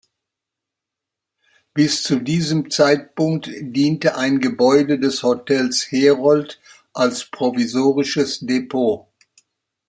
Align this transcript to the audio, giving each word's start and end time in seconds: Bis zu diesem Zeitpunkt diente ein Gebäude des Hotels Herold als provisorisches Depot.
Bis 1.75 2.01
zu 2.01 2.15
diesem 2.19 2.71
Zeitpunkt 2.71 3.51
diente 3.55 4.15
ein 4.15 4.39
Gebäude 4.39 4.97
des 4.97 5.21
Hotels 5.21 5.91
Herold 5.91 6.59
als 6.91 7.25
provisorisches 7.25 8.39
Depot. 8.39 9.05